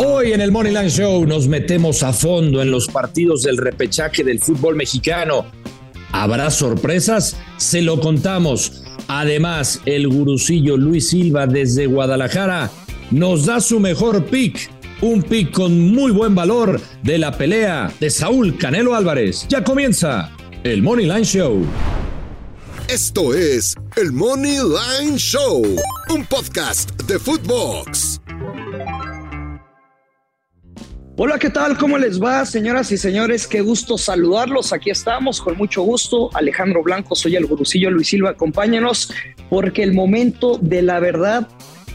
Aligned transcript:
Hoy 0.00 0.32
en 0.32 0.40
el 0.40 0.52
Moneyline 0.52 0.90
Show 0.90 1.26
nos 1.26 1.48
metemos 1.48 2.04
a 2.04 2.12
fondo 2.12 2.62
en 2.62 2.70
los 2.70 2.86
partidos 2.86 3.42
del 3.42 3.56
repechaje 3.56 4.22
del 4.22 4.38
fútbol 4.38 4.76
mexicano. 4.76 5.46
¿Habrá 6.12 6.50
sorpresas? 6.52 7.36
Se 7.56 7.82
lo 7.82 7.98
contamos. 7.98 8.84
Además, 9.08 9.80
el 9.86 10.06
gurucillo 10.06 10.76
Luis 10.76 11.08
Silva 11.08 11.48
desde 11.48 11.86
Guadalajara 11.86 12.70
nos 13.10 13.46
da 13.46 13.60
su 13.60 13.80
mejor 13.80 14.24
pick. 14.26 14.70
Un 15.00 15.22
pick 15.22 15.50
con 15.50 15.92
muy 15.92 16.12
buen 16.12 16.34
valor 16.34 16.80
de 17.02 17.18
la 17.18 17.36
pelea 17.36 17.92
de 17.98 18.10
Saúl 18.10 18.56
Canelo 18.56 18.94
Álvarez. 18.94 19.46
Ya 19.48 19.64
comienza 19.64 20.30
el 20.62 20.80
Moneyline 20.80 21.24
Show. 21.24 21.66
Esto 22.88 23.34
es 23.34 23.74
el 23.96 24.12
Money 24.12 24.58
Line 24.58 25.18
Show, 25.18 25.62
un 26.08 26.24
podcast 26.24 26.90
de 27.02 27.18
Footbox. 27.18 28.17
Hola, 31.20 31.36
¿qué 31.36 31.50
tal? 31.50 31.76
¿Cómo 31.76 31.98
les 31.98 32.22
va, 32.22 32.46
señoras 32.46 32.92
y 32.92 32.96
señores? 32.96 33.48
Qué 33.48 33.60
gusto 33.60 33.98
saludarlos. 33.98 34.72
Aquí 34.72 34.90
estamos 34.90 35.40
con 35.40 35.56
mucho 35.56 35.82
gusto. 35.82 36.30
Alejandro 36.32 36.80
Blanco, 36.84 37.16
soy 37.16 37.34
el 37.34 37.46
gurucillo 37.46 37.90
Luis 37.90 38.06
Silva. 38.06 38.30
Acompáñanos 38.30 39.12
porque 39.50 39.82
el 39.82 39.94
momento 39.94 40.60
de 40.62 40.80
la 40.80 41.00
verdad 41.00 41.48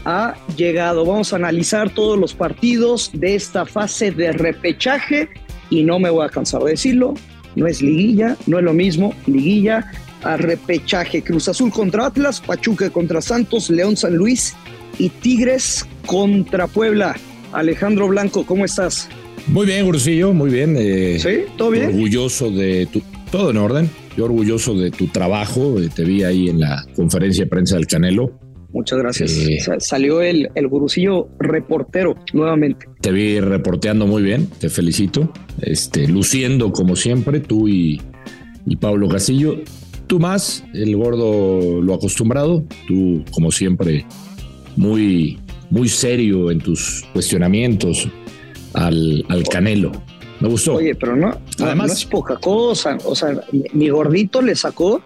ha 0.04 0.34
llegado. 0.58 1.06
Vamos 1.06 1.32
a 1.32 1.36
analizar 1.36 1.88
todos 1.88 2.18
los 2.18 2.34
partidos 2.34 3.12
de 3.14 3.34
esta 3.34 3.64
fase 3.64 4.10
de 4.10 4.30
repechaje 4.32 5.30
y 5.70 5.84
no 5.84 5.98
me 5.98 6.10
voy 6.10 6.26
a 6.26 6.28
cansar 6.28 6.62
de 6.62 6.72
decirlo. 6.72 7.14
No 7.56 7.66
es 7.66 7.80
liguilla, 7.80 8.36
no 8.46 8.58
es 8.58 8.64
lo 8.64 8.74
mismo. 8.74 9.14
Liguilla 9.26 9.90
a 10.22 10.36
repechaje. 10.36 11.22
Cruz 11.22 11.48
Azul 11.48 11.72
contra 11.72 12.04
Atlas, 12.04 12.42
Pachuca 12.42 12.90
contra 12.90 13.22
Santos, 13.22 13.70
León 13.70 13.96
San 13.96 14.16
Luis 14.16 14.54
y 14.98 15.08
Tigres 15.08 15.86
contra 16.04 16.66
Puebla. 16.66 17.16
Alejandro 17.54 18.08
Blanco, 18.08 18.44
¿cómo 18.44 18.64
estás? 18.64 19.08
Muy 19.46 19.66
bien, 19.66 19.84
Gursillo, 19.86 20.32
muy 20.32 20.50
bien. 20.50 20.76
Eh, 20.78 21.18
¿Sí? 21.18 21.50
¿Todo 21.56 21.70
bien? 21.70 21.86
Orgulloso 21.86 22.50
de 22.50 22.86
tu... 22.86 23.02
Todo 23.30 23.50
en 23.50 23.56
orden. 23.56 23.90
Yo 24.16 24.26
orgulloso 24.26 24.74
de 24.74 24.90
tu 24.90 25.06
trabajo. 25.08 25.80
Eh, 25.80 25.88
te 25.94 26.04
vi 26.04 26.22
ahí 26.22 26.48
en 26.48 26.60
la 26.60 26.84
conferencia 26.94 27.44
de 27.44 27.50
prensa 27.50 27.76
del 27.76 27.86
Canelo. 27.86 28.32
Muchas 28.72 28.98
gracias. 28.98 29.36
Eh, 29.38 29.58
salió 29.78 30.20
el, 30.20 30.50
el 30.54 30.68
gurucillo 30.68 31.28
reportero 31.38 32.16
nuevamente. 32.32 32.86
Te 33.00 33.12
vi 33.12 33.38
reporteando 33.38 34.06
muy 34.06 34.22
bien, 34.22 34.48
te 34.58 34.68
felicito. 34.68 35.32
Este, 35.60 36.08
luciendo 36.08 36.72
como 36.72 36.96
siempre, 36.96 37.40
tú 37.40 37.68
y, 37.68 38.00
y 38.66 38.76
Pablo 38.76 39.08
Castillo. 39.08 39.60
Tú 40.06 40.18
más, 40.20 40.64
el 40.74 40.96
gordo 40.96 41.80
lo 41.80 41.94
acostumbrado, 41.94 42.64
tú 42.88 43.24
como 43.30 43.50
siempre 43.50 44.04
muy 44.76 45.38
muy 45.74 45.88
serio 45.88 46.52
en 46.52 46.60
tus 46.60 47.04
cuestionamientos 47.12 48.08
al, 48.74 49.24
Canelo. 49.50 49.90
Me 50.38 50.48
gustó. 50.48 50.74
Oye, 50.74 50.94
pero 50.94 51.16
no, 51.16 51.36
Además, 51.58 51.86
no 51.88 51.92
es 51.92 52.04
poca 52.04 52.36
cosa. 52.36 52.96
O 53.04 53.16
sea, 53.16 53.40
mi 53.72 53.88
gordito 53.88 54.40
le 54.40 54.54
sacó 54.54 55.02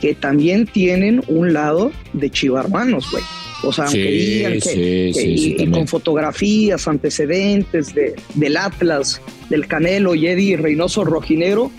que 0.00 0.14
también 0.14 0.66
tienen 0.66 1.22
un 1.28 1.52
lado 1.52 1.92
de 2.14 2.30
chivarmanos, 2.30 3.10
güey. 3.10 3.22
O 3.64 3.72
sea, 3.72 3.84
aunque 3.84 4.10
digan 4.10 4.60
que, 4.60 5.12
y, 5.14 5.70
con 5.70 5.86
fotografías, 5.86 6.88
antecedentes 6.88 7.94
de, 7.94 8.14
del 8.34 8.56
Atlas, 8.56 9.20
del 9.50 9.66
Canelo 9.66 10.14
y 10.14 10.28
Eddie 10.28 10.56
Reynoso 10.56 11.04
Rojinero, 11.04 11.70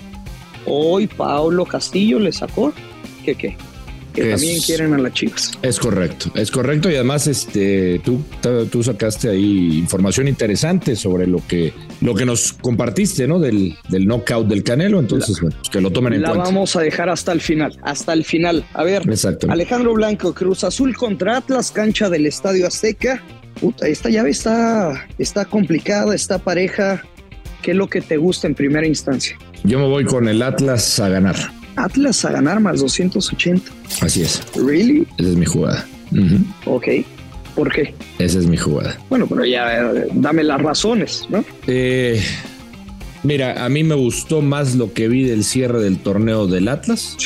hoy 0.67 1.07
Pablo 1.07 1.65
Castillo 1.65 2.19
le 2.19 2.31
sacó 2.31 2.73
que 3.25 3.33
qué 3.33 3.55
que 4.13 4.31
también 4.31 4.61
quieren 4.61 4.93
a 4.93 4.97
las 4.97 5.13
chicas. 5.13 5.51
Es 5.61 5.79
correcto, 5.79 6.31
es 6.35 6.51
correcto 6.51 6.89
y 6.89 6.95
además 6.95 7.27
este 7.27 7.99
tú, 8.03 8.21
tú 8.71 8.83
sacaste 8.83 9.29
ahí 9.29 9.77
información 9.79 10.27
interesante 10.27 10.95
sobre 10.95 11.27
lo 11.27 11.41
que 11.47 11.73
lo 12.01 12.15
que 12.15 12.25
nos 12.25 12.53
compartiste, 12.53 13.27
¿no? 13.27 13.39
Del, 13.39 13.77
del 13.89 14.07
knockout 14.07 14.47
del 14.47 14.63
Canelo, 14.63 14.99
entonces 14.99 15.39
bueno, 15.41 15.55
pues 15.57 15.69
que 15.69 15.81
lo 15.81 15.91
tomen 15.91 16.13
en 16.13 16.21
cuenta. 16.21 16.37
La 16.37 16.43
vamos 16.43 16.75
a 16.75 16.81
dejar 16.81 17.09
hasta 17.09 17.31
el 17.31 17.41
final, 17.41 17.77
hasta 17.83 18.13
el 18.13 18.23
final. 18.23 18.65
A 18.73 18.83
ver, 18.83 19.03
Alejandro 19.49 19.93
Blanco, 19.93 20.33
Cruz 20.33 20.63
Azul 20.63 20.95
contra 20.95 21.37
Atlas, 21.37 21.71
cancha 21.71 22.09
del 22.09 22.25
Estadio 22.25 22.67
Azteca. 22.67 23.21
Puta, 23.59 23.87
esta 23.87 24.09
llave 24.09 24.29
está, 24.29 25.07
está 25.17 25.45
complicada, 25.45 26.15
está 26.15 26.37
pareja. 26.39 27.03
¿Qué 27.61 27.71
es 27.71 27.77
lo 27.77 27.89
que 27.89 27.99
te 27.99 28.15
gusta 28.15 28.47
en 28.47 28.55
primera 28.55 28.87
instancia? 28.87 29.37
Yo 29.65 29.79
me 29.79 29.85
voy 29.85 30.05
con 30.05 30.29
el 30.29 30.41
Atlas 30.41 30.97
a 31.01 31.09
ganar. 31.09 31.35
Atlas 31.83 32.23
a 32.25 32.31
ganar 32.31 32.59
más 32.59 32.79
280. 32.79 33.71
Así 34.01 34.21
es. 34.21 34.43
¿Really? 34.55 35.07
Esa 35.17 35.29
es 35.29 35.35
mi 35.35 35.45
jugada. 35.45 35.87
Ok. 36.65 36.87
¿Por 37.55 37.71
qué? 37.71 37.93
Esa 38.19 38.39
es 38.39 38.47
mi 38.47 38.57
jugada. 38.57 38.97
Bueno, 39.09 39.27
pero 39.27 39.45
ya 39.45 39.91
dame 40.13 40.43
las 40.43 40.61
razones, 40.61 41.25
¿no? 41.29 41.43
Eh, 41.67 42.21
mira, 43.23 43.65
a 43.65 43.69
mí 43.69 43.83
me 43.83 43.95
gustó 43.95 44.41
más 44.41 44.75
lo 44.75 44.93
que 44.93 45.07
vi 45.07 45.23
del 45.23 45.43
cierre 45.43 45.81
del 45.81 45.97
torneo 45.97 46.47
del 46.47 46.67
Atlas 46.67 47.17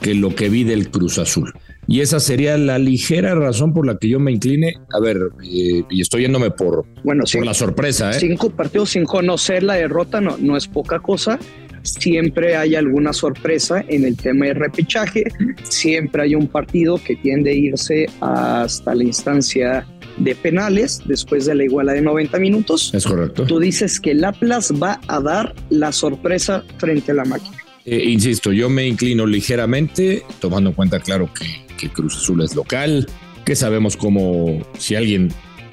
que 0.00 0.14
lo 0.14 0.34
que 0.34 0.48
vi 0.48 0.64
del 0.64 0.90
Cruz 0.90 1.18
Azul. 1.18 1.52
Y 1.86 2.02
esa 2.02 2.20
sería 2.20 2.58
la 2.58 2.78
ligera 2.78 3.34
razón 3.34 3.72
por 3.72 3.86
la 3.86 3.96
que 3.96 4.10
yo 4.10 4.20
me 4.20 4.30
incline. 4.30 4.74
A 4.92 5.00
ver, 5.00 5.16
eh, 5.42 5.82
y 5.88 6.00
estoy 6.02 6.22
yéndome 6.22 6.50
por, 6.50 6.84
bueno, 7.02 7.24
por 7.32 7.46
la 7.46 7.54
sorpresa. 7.54 8.10
¿eh? 8.10 8.20
Cinco 8.20 8.50
partidos 8.50 8.90
sin 8.90 9.06
conocer 9.06 9.62
la 9.62 9.74
derrota 9.74 10.20
no, 10.20 10.36
no 10.38 10.58
es 10.58 10.68
poca 10.68 10.98
cosa 11.00 11.38
siempre 11.82 12.56
hay 12.56 12.74
alguna 12.74 13.12
sorpresa 13.12 13.84
en 13.88 14.04
el 14.04 14.16
tema 14.16 14.46
de 14.46 14.54
repechaje, 14.54 15.24
siempre 15.62 16.22
hay 16.22 16.34
un 16.34 16.46
partido 16.46 17.00
que 17.02 17.16
tiende 17.16 17.50
a 17.50 17.54
irse 17.54 18.06
hasta 18.20 18.94
la 18.94 19.04
instancia 19.04 19.86
de 20.18 20.34
penales 20.34 21.00
después 21.04 21.46
de 21.46 21.54
la 21.54 21.64
iguala 21.64 21.92
de 21.92 22.02
90 22.02 22.38
minutos. 22.38 22.92
Es 22.92 23.06
correcto. 23.06 23.44
Tú 23.44 23.60
dices 23.60 24.00
que 24.00 24.12
el 24.12 24.24
Atlas 24.24 24.72
va 24.82 25.00
a 25.06 25.20
dar 25.20 25.54
la 25.70 25.92
sorpresa 25.92 26.64
frente 26.78 27.12
a 27.12 27.14
la 27.14 27.24
máquina. 27.24 27.56
Eh, 27.84 28.04
insisto, 28.04 28.52
yo 28.52 28.68
me 28.68 28.86
inclino 28.86 29.26
ligeramente, 29.26 30.22
tomando 30.40 30.70
en 30.70 30.76
cuenta, 30.76 31.00
claro, 31.00 31.30
que, 31.32 31.64
que 31.78 31.88
Cruz 31.88 32.16
Azul 32.16 32.42
es 32.42 32.54
local, 32.54 33.06
que 33.46 33.56
sabemos 33.56 33.96
cómo 33.96 34.62
si 34.76 34.94
alguien 34.94 35.32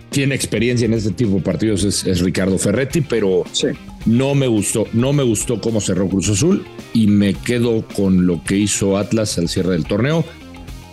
tiene 0.10 0.36
experiencia 0.36 0.86
en 0.86 0.94
este 0.94 1.12
tipo 1.12 1.36
de 1.36 1.42
partidos 1.42 1.84
es, 1.84 2.22
Ricardo 2.22 2.58
Ferretti, 2.58 3.02
pero 3.02 3.44
no 4.06 4.36
me 4.36 4.48
gustó, 4.48 4.88
no 4.94 5.14
me 5.14 5.24
gustó 5.24 5.60
cómo 5.60 5.82
cerró 5.82 6.08
Cruz 6.08 6.30
Azul 6.30 6.66
y 6.94 7.08
me 7.08 7.34
quedo 7.34 7.86
con 7.88 8.26
lo 8.26 8.44
que 8.44 8.58
hizo 8.58 8.98
Atlas 8.98 9.38
al 9.38 9.50
cierre 9.50 9.74
del 9.74 9.86
torneo 9.86 10.24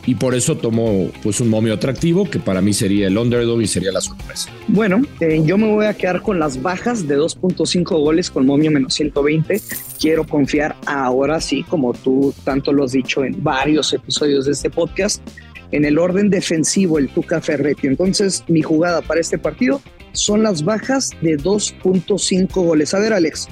y 0.06 0.16
por 0.16 0.34
eso 0.34 0.56
tomo 0.56 1.10
pues 1.22 1.40
un 1.40 1.48
momio 1.48 1.74
atractivo 1.74 2.28
que 2.28 2.38
para 2.38 2.60
mí 2.60 2.72
sería 2.72 3.06
el 3.06 3.16
underdog 3.16 3.62
y 3.62 3.68
sería 3.68 3.92
la 3.92 4.00
sorpresa. 4.00 4.50
Bueno, 4.68 5.02
eh, 5.20 5.40
yo 5.44 5.56
me 5.56 5.68
voy 5.68 5.86
a 5.86 5.94
quedar 5.94 6.22
con 6.22 6.38
las 6.38 6.60
bajas 6.60 7.06
de 7.06 7.18
2.5 7.18 7.84
goles 8.00 8.30
con 8.30 8.46
momio 8.46 8.70
menos 8.70 8.94
120. 8.94 9.60
Quiero 10.00 10.26
confiar 10.26 10.76
ahora 10.86 11.40
sí, 11.40 11.62
como 11.64 11.92
tú 11.92 12.34
tanto 12.44 12.72
lo 12.72 12.84
has 12.84 12.92
dicho 12.92 13.24
en 13.24 13.42
varios 13.42 13.92
episodios 13.92 14.46
de 14.46 14.52
este 14.52 14.70
podcast, 14.70 15.22
en 15.70 15.84
el 15.84 15.98
orden 15.98 16.30
defensivo 16.30 16.98
el 16.98 17.08
Tuca 17.08 17.40
Ferretti. 17.40 17.86
Entonces, 17.86 18.44
mi 18.48 18.62
jugada 18.62 19.02
para 19.02 19.20
este 19.20 19.38
partido 19.38 19.80
son 20.12 20.42
las 20.42 20.64
bajas 20.64 21.10
de 21.22 21.38
2.5 21.38 22.48
goles. 22.52 22.92
A 22.92 22.98
ver, 22.98 23.12
Alex, 23.12 23.48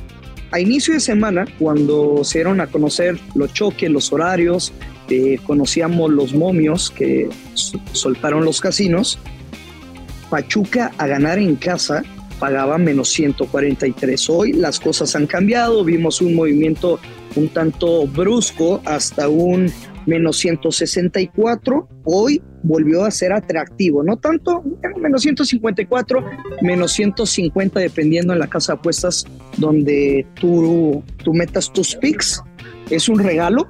a 0.52 0.58
inicio 0.58 0.94
de 0.94 1.00
semana, 1.00 1.44
cuando 1.58 2.24
se 2.24 2.38
dieron 2.38 2.60
a 2.60 2.66
conocer 2.66 3.18
los 3.34 3.52
choques, 3.54 3.88
los 3.88 4.12
horarios, 4.12 4.72
eh, 5.10 5.38
conocíamos 5.44 6.10
los 6.10 6.32
momios 6.32 6.90
que 6.90 7.28
soltaron 7.54 8.44
los 8.44 8.60
casinos, 8.60 9.18
Pachuca 10.30 10.92
a 10.96 11.06
ganar 11.06 11.38
en 11.38 11.56
casa 11.56 12.04
pagaba 12.38 12.78
menos 12.78 13.10
143. 13.10 14.30
Hoy 14.30 14.52
las 14.52 14.80
cosas 14.80 15.14
han 15.14 15.26
cambiado, 15.26 15.84
vimos 15.84 16.22
un 16.22 16.34
movimiento 16.34 16.98
un 17.36 17.48
tanto 17.48 18.06
brusco 18.06 18.80
hasta 18.84 19.28
un 19.28 19.70
menos 20.06 20.38
164, 20.38 21.88
hoy 22.04 22.42
volvió 22.62 23.04
a 23.04 23.10
ser 23.10 23.32
atractivo, 23.32 24.02
no 24.02 24.16
tanto, 24.16 24.64
menos 24.98 25.22
154, 25.22 26.24
menos 26.62 26.92
150 26.92 27.80
dependiendo 27.80 28.32
en 28.32 28.38
la 28.38 28.48
casa 28.48 28.72
de 28.72 28.78
apuestas 28.78 29.26
donde 29.58 30.26
tú, 30.40 31.04
tú 31.22 31.34
metas 31.34 31.72
tus 31.72 31.94
picks. 31.96 32.42
¿Es 32.88 33.08
un 33.08 33.20
regalo 33.20 33.68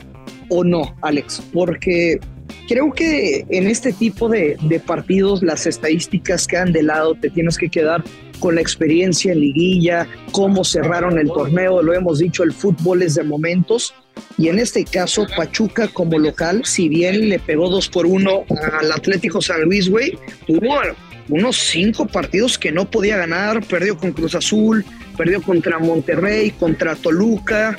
o 0.50 0.62
no, 0.62 0.94
Alex? 1.00 1.43
Porque 1.52 2.20
creo 2.69 2.93
que 2.93 3.47
en 3.49 3.67
este 3.67 3.93
tipo 3.93 4.29
de, 4.29 4.58
partidos 4.87 5.43
las 5.43 5.67
estadísticas 5.67 6.47
quedan 6.47 6.73
de 6.73 6.82
lado, 6.82 7.14
te 7.14 7.31
tienes 7.31 7.56
que 7.56 7.69
quedar 7.69 8.05
con 8.38 8.55
la 8.55 8.61
experiencia 8.61 9.32
en 9.32 9.41
liguilla, 9.41 10.06
cómo 10.32 10.64
cerraron 10.64 11.19
el 11.19 11.29
torneo, 11.29 11.82
lo 11.82 11.93
hemos 11.93 12.19
dicho, 12.19 12.43
el 12.43 12.52
fútbol 12.52 13.02
es 13.02 13.14
de 13.14 13.23
momentos 13.23 13.94
y 14.38 14.49
en 14.49 14.58
este 14.58 14.85
caso, 14.85 15.26
Pachuca 15.37 15.88
como 15.88 16.19
local, 16.19 16.62
si 16.64 16.88
bien 16.88 17.29
le 17.29 17.38
pegó 17.38 17.69
dos 17.69 17.88
por 17.88 18.06
uno 18.06 18.44
al 18.81 18.93
Atlético 18.93 19.41
San 19.41 19.62
Luis, 19.62 19.88
güey, 19.88 20.19
tuvo 20.47 20.76
unos 21.29 21.56
cinco 21.56 22.06
partidos 22.06 22.58
que 22.58 22.73
no 22.73 22.91
podía 22.91 23.17
ganar, 23.17 23.64
perdió 23.64 23.97
con 23.97 24.12
Cruz 24.12 24.35
Azul, 24.35 24.85
perdió 25.17 25.43
contra 25.43 25.79
Monterrey, 25.79 26.50
contra 26.52 26.97
Toluca. 26.97 27.79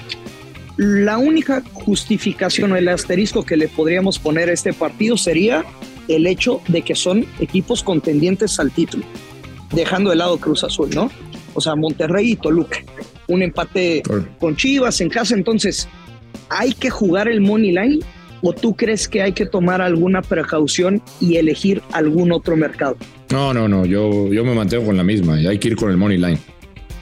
La 0.81 1.19
única 1.19 1.61
justificación 1.73 2.71
o 2.71 2.75
el 2.75 2.87
asterisco 2.87 3.45
que 3.45 3.55
le 3.55 3.67
podríamos 3.67 4.17
poner 4.17 4.49
a 4.49 4.53
este 4.53 4.73
partido 4.73 5.15
sería 5.15 5.63
el 6.07 6.25
hecho 6.25 6.59
de 6.69 6.81
que 6.81 6.95
son 6.95 7.27
equipos 7.39 7.83
contendientes 7.83 8.59
al 8.59 8.71
título. 8.71 9.03
dejando 9.73 10.09
de 10.09 10.15
lado 10.15 10.39
Cruz 10.39 10.63
Azul, 10.63 10.89
¿no? 10.95 11.11
O 11.53 11.61
sea, 11.61 11.75
Monterrey 11.75 12.31
y 12.31 12.35
Toluca. 12.35 12.79
Un 13.27 13.43
empate 13.43 14.01
con 14.39 14.55
Chivas 14.55 15.01
en 15.01 15.09
casa. 15.09 15.35
Entonces, 15.35 15.87
¿hay 16.49 16.73
que 16.73 16.89
jugar 16.89 17.27
el 17.27 17.41
money 17.41 17.73
line? 17.73 17.99
¿O 18.41 18.51
tú 18.51 18.75
crees 18.75 19.07
que 19.07 19.21
hay 19.21 19.33
que 19.33 19.45
tomar 19.45 19.83
alguna 19.83 20.23
precaución 20.23 20.99
y 21.19 21.35
elegir 21.35 21.83
algún 21.91 22.31
otro 22.31 22.57
mercado? 22.57 22.97
No, 23.29 23.53
no, 23.53 23.67
no. 23.67 23.85
Yo, 23.85 24.33
yo 24.33 24.43
me 24.43 24.55
mantengo 24.55 24.87
con 24.87 24.97
la 24.97 25.03
misma. 25.03 25.35
Hay 25.35 25.59
que 25.59 25.67
ir 25.67 25.75
con 25.75 25.91
el 25.91 25.97
money 25.97 26.17
line. 26.17 26.39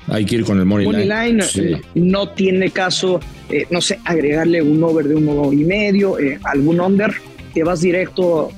Hay 0.09 0.25
que 0.25 0.35
ir 0.35 0.43
con 0.43 0.59
el 0.59 0.65
money, 0.65 0.85
money 0.85 1.07
line. 1.07 1.81
No 1.95 2.29
tiene 2.29 2.71
caso, 2.71 3.19
eh, 3.49 3.65
no 3.69 3.81
sé, 3.81 3.99
agregarle 4.05 4.61
un 4.61 4.83
over 4.83 5.07
de 5.07 5.15
uno 5.15 5.53
y 5.53 5.63
medio, 5.63 6.19
eh, 6.19 6.39
algún 6.43 6.79
under, 6.79 7.13
que 7.53 7.63
vas 7.63 7.81
directo 7.81 8.51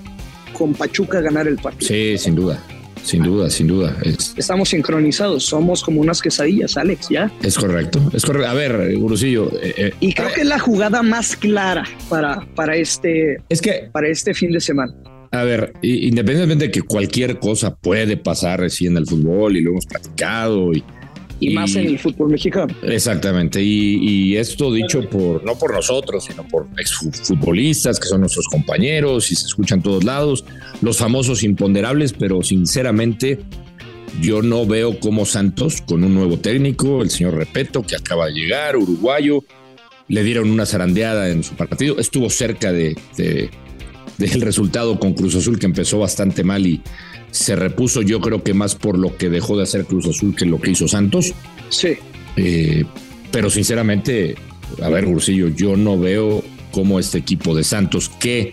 con 0.54 0.74
Pachuca 0.74 1.20
a 1.20 1.22
ganar 1.22 1.48
el 1.48 1.58
partido. 1.58 1.88
Sí, 1.88 2.18
sin 2.18 2.36
duda. 2.36 2.62
Sin 3.04 3.24
duda, 3.24 3.50
sin 3.50 3.66
duda. 3.66 3.98
Estamos 4.38 4.70
sincronizados, 4.70 5.44
somos 5.46 5.84
como 5.84 6.02
unas 6.02 6.22
quesadillas, 6.22 6.78
Alex, 6.78 7.10
¿ya? 7.10 7.32
Es 7.42 7.58
correcto, 7.58 8.00
es 8.14 8.24
correcto. 8.24 8.48
A 8.48 8.54
ver, 8.54 8.96
Gurusillo. 8.96 9.50
Eh, 9.60 9.92
y 10.00 10.14
creo 10.14 10.32
que 10.32 10.42
es 10.42 10.48
la 10.48 10.60
jugada 10.60 11.02
más 11.02 11.36
clara 11.36 11.84
para, 12.10 12.46
para, 12.54 12.76
este, 12.76 13.38
es 13.50 13.60
que, 13.60 13.90
para 13.92 14.08
este 14.08 14.36
fin 14.36 14.52
de 14.52 14.60
semana. 14.60 14.94
A 15.32 15.44
ver, 15.44 15.74
independientemente 15.82 16.66
de 16.66 16.72
que 16.72 16.82
cualquier 16.82 17.40
cosa 17.40 17.74
puede 17.74 18.18
pasar 18.18 18.60
recién 18.60 18.98
el 18.98 19.08
fútbol 19.08 19.58
y 19.58 19.62
lo 19.62 19.72
hemos 19.72 19.86
platicado 19.86 20.74
y, 20.74 20.84
y, 21.42 21.54
más 21.54 21.76
en 21.76 21.88
el 21.88 22.00
fútbol 22.00 22.30
mexicano. 22.30 22.74
Exactamente. 22.84 23.62
Y, 23.62 24.36
esto 24.38 24.72
dicho 24.72 25.02
por, 25.10 25.44
no 25.44 25.58
por 25.58 25.74
nosotros, 25.74 26.24
sino 26.24 26.48
por 26.48 26.68
exfutbolistas 26.78 28.00
que 28.00 28.08
son 28.08 28.22
nuestros 28.22 28.48
compañeros 28.48 29.32
y 29.32 29.36
se 29.36 29.48
escuchan 29.48 29.82
todos 29.82 30.04
lados, 30.04 30.46
los 30.82 30.98
famosos 30.98 31.44
imponderables, 31.44 32.14
pero 32.14 32.42
sinceramente 32.44 33.40
yo 34.22 34.42
no 34.42 34.66
veo 34.66 35.00
cómo 35.00 35.26
Santos, 35.26 35.82
con 35.82 36.04
un 36.04 36.14
nuevo 36.14 36.38
técnico, 36.38 37.02
el 37.02 37.10
señor 37.10 37.36
Repeto, 37.36 37.82
que 37.82 37.96
acaba 37.96 38.28
de 38.28 38.34
llegar, 38.34 38.78
uruguayo, 38.78 39.44
le 40.08 40.24
dieron 40.24 40.52
una 40.52 40.66
zarandeada 40.66 41.30
en 41.30 41.44
su 41.44 41.56
partido, 41.56 41.98
estuvo 42.00 42.30
cerca 42.30 42.72
de, 42.72 42.96
del 44.30 44.42
resultado 44.42 45.00
con 45.00 45.14
Cruz 45.14 45.36
Azul, 45.36 45.60
que 45.60 45.66
empezó 45.66 46.00
bastante 46.00 46.44
mal 46.44 46.66
y 46.66 46.82
se 47.32 47.56
repuso 47.56 48.02
yo 48.02 48.20
creo 48.20 48.44
que 48.44 48.54
más 48.54 48.76
por 48.76 48.98
lo 48.98 49.16
que 49.18 49.30
dejó 49.30 49.58
de 49.58 49.64
hacer 49.64 49.86
Cruz 49.86 50.08
Azul 50.08 50.36
que 50.36 50.46
lo 50.46 50.60
que 50.60 50.72
hizo 50.72 50.88
Santos. 50.88 51.34
Sí. 51.70 51.98
Eh, 52.36 52.86
pero 53.32 53.50
sinceramente, 53.50 54.36
a 54.82 54.90
ver, 54.90 55.06
Gursillo, 55.06 55.48
yo 55.50 55.76
no 55.76 55.98
veo 55.98 56.44
cómo 56.72 57.00
este 57.00 57.18
equipo 57.18 57.56
de 57.56 57.64
Santos 57.64 58.10
que 58.10 58.52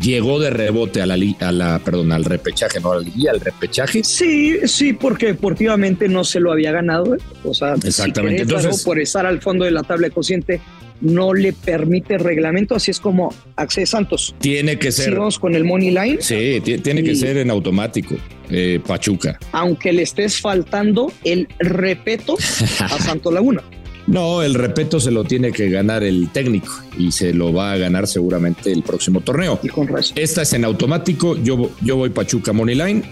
llegó 0.00 0.40
de 0.40 0.50
rebote 0.50 1.00
a 1.00 1.06
la, 1.06 1.14
a 1.14 1.52
la 1.52 1.78
perdón, 1.78 2.12
al 2.12 2.24
repechaje, 2.24 2.80
no 2.80 2.92
a 2.92 2.96
la 2.96 3.30
al 3.30 3.40
repechaje. 3.40 4.02
Sí, 4.02 4.58
sí, 4.66 4.92
porque 4.92 5.26
deportivamente 5.26 6.08
no 6.08 6.24
se 6.24 6.40
lo 6.40 6.52
había 6.52 6.72
ganado. 6.72 7.14
¿eh? 7.14 7.18
O 7.44 7.54
sea, 7.54 7.74
exactamente. 7.74 8.42
Entonces, 8.42 8.82
por 8.82 8.98
estar 8.98 9.26
al 9.26 9.40
fondo 9.40 9.64
de 9.64 9.70
la 9.70 9.82
tabla 9.82 10.08
de 10.08 10.12
cociente 10.12 10.60
no 11.00 11.34
le 11.34 11.52
permite 11.52 12.18
reglamento, 12.18 12.74
así 12.74 12.90
es 12.90 13.00
como 13.00 13.34
Accede 13.56 13.86
Santos. 13.86 14.34
Tiene 14.38 14.78
que 14.78 14.92
ser. 14.92 15.14
vamos 15.16 15.38
con 15.38 15.54
el 15.54 15.64
money 15.64 15.90
line. 15.90 16.18
Sí, 16.20 16.60
tiene 16.82 17.02
que 17.02 17.14
ser 17.14 17.36
en 17.36 17.50
automático. 17.50 18.16
Eh, 18.50 18.78
Pachuca. 18.86 19.38
Aunque 19.52 19.92
le 19.92 20.02
estés 20.02 20.38
faltando 20.40 21.10
el 21.24 21.48
repeto 21.58 22.36
a 22.80 22.88
Santo 23.02 23.30
Laguna. 23.32 23.62
No, 24.06 24.42
el 24.42 24.54
repeto 24.54 25.00
se 25.00 25.10
lo 25.10 25.24
tiene 25.24 25.50
que 25.50 25.70
ganar 25.70 26.04
el 26.04 26.28
técnico 26.30 26.70
y 26.98 27.10
se 27.10 27.32
lo 27.32 27.54
va 27.54 27.72
a 27.72 27.78
ganar 27.78 28.06
seguramente 28.06 28.70
el 28.70 28.82
próximo 28.82 29.22
torneo. 29.22 29.58
Y 29.62 29.68
con 29.68 29.88
Esta 30.14 30.42
es 30.42 30.52
en 30.52 30.66
automático. 30.66 31.38
Yo, 31.42 31.70
yo 31.80 31.96
voy 31.96 32.10
Pachuca 32.10 32.52
Money 32.52 32.74
Line. 32.74 33.02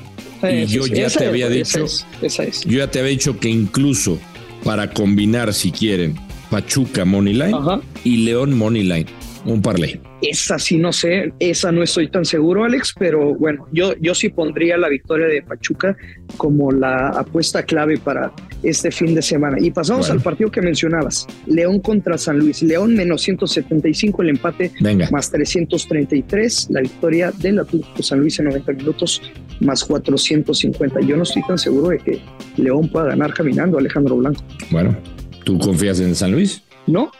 y 0.43 0.67
yo 0.67 0.87
ya 0.87 1.08
te 1.08 1.26
había 1.26 1.49
dicho. 1.49 1.87
esa 2.20 2.44
es. 2.44 2.61
Yo 2.61 2.79
ya 2.79 2.90
te 2.90 2.99
había 2.99 3.11
dicho 3.12 3.38
que 3.40 3.49
incluso 3.49 4.19
para 4.64 4.90
combinar, 4.90 5.55
si 5.55 5.73
quieren, 5.73 6.14
Pachuca 6.53 7.07
Moneyline 7.07 7.57
y 8.05 8.27
León 8.27 8.59
Moneyline, 8.59 9.07
un 9.47 9.63
parlay. 9.63 9.99
Esa 10.21 10.59
sí 10.59 10.77
no 10.77 10.93
sé, 10.93 11.33
esa 11.39 11.73
no 11.73 11.83
estoy 11.83 12.09
tan 12.09 12.27
seguro, 12.27 12.65
Alex, 12.65 12.95
pero 12.99 13.35
bueno, 13.35 13.67
yo, 13.73 13.95
yo 14.03 14.15
sí 14.15 14.29
pondría 14.29 14.77
la 14.77 14.91
victoria 14.91 15.29
de 15.29 15.41
Pachuca 15.41 15.97
como 16.37 16.71
la 16.71 17.09
apuesta 17.09 17.63
clave 17.63 17.97
para 17.97 18.31
este 18.63 18.91
fin 18.91 19.15
de 19.15 19.23
semana. 19.23 19.57
Y 19.59 19.71
pasamos 19.71 20.11
al 20.11 20.21
partido 20.21 20.51
que 20.51 20.61
mencionabas, 20.61 21.27
León 21.47 21.81
contra 21.81 22.19
San 22.19 22.39
Luis. 22.39 22.63
León 22.63 22.95
menos 22.95 23.23
175 23.23 24.21
el 24.21 24.29
empate, 24.29 24.73
más 25.11 25.31
333 25.31 26.69
la 26.69 26.83
victoria 26.83 27.33
del 27.39 27.61
Atlético 27.61 28.03
San 28.03 28.21
Luis 28.21 28.39
en 28.41 28.45
90 28.45 28.73
minutos, 28.75 29.23
más 29.61 29.83
450. 29.85 31.01
Yo 31.01 31.17
no 31.17 31.23
estoy 31.23 31.43
tan 31.45 31.57
seguro 31.57 31.89
de 31.89 31.99
que 31.99 32.21
León 32.59 32.91
pueda 32.91 33.07
ganar 33.07 33.33
caminando, 33.33 33.79
Alejandro 33.79 34.19
Blanco. 34.19 34.45
Bueno, 34.71 34.95
¿Tú 35.44 35.59
confías 35.59 36.00
en 36.00 36.15
San 36.15 36.33
Luis? 36.33 36.62
No, 36.87 37.11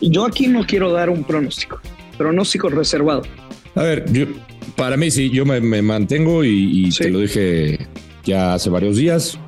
yo 0.00 0.24
aquí 0.24 0.46
no 0.46 0.66
quiero 0.66 0.92
dar 0.92 1.10
un 1.10 1.24
pronóstico, 1.24 1.80
pronóstico 2.16 2.68
reservado. 2.68 3.22
A 3.74 3.82
ver, 3.82 4.10
yo, 4.12 4.26
para 4.76 4.96
mí 4.96 5.10
sí, 5.10 5.30
yo 5.30 5.44
me, 5.44 5.60
mantengo 5.82 6.44
y, 6.44 6.90
te 6.90 7.10
lo 7.10 7.20
dije 7.20 7.78
ya 8.24 8.54
hace 8.54 8.70
varios 8.70 8.96
días. 8.96 9.38